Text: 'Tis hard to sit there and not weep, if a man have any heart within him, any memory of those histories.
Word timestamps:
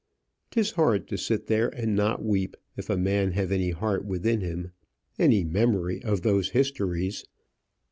'Tis 0.49 0.71
hard 0.71 1.07
to 1.07 1.15
sit 1.15 1.45
there 1.45 1.69
and 1.69 1.95
not 1.95 2.25
weep, 2.25 2.57
if 2.75 2.89
a 2.89 2.97
man 2.97 3.33
have 3.33 3.51
any 3.51 3.69
heart 3.69 4.03
within 4.03 4.41
him, 4.41 4.71
any 5.19 5.43
memory 5.43 6.01
of 6.03 6.23
those 6.23 6.49
histories. 6.49 7.23